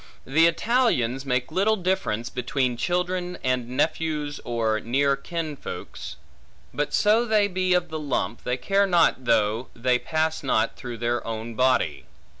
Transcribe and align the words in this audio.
The 0.25 0.47
Italians 0.47 1.27
make 1.27 1.51
little 1.51 1.75
difference 1.75 2.31
between 2.31 2.75
children, 2.75 3.37
and 3.43 3.69
nephews 3.69 4.39
or 4.43 4.79
near 4.79 5.15
kinsfolks; 5.15 6.15
but 6.73 6.91
so 6.91 7.23
they 7.23 7.47
be 7.47 7.75
of 7.75 7.89
the 7.89 7.99
lump, 7.99 8.43
they 8.43 8.57
care 8.57 8.87
not 8.87 9.25
though 9.25 9.67
they 9.75 9.99
pass 9.99 10.41
not 10.41 10.75
through 10.75 10.97
their 10.97 11.23
own 11.27 11.53
body. 11.53 12.05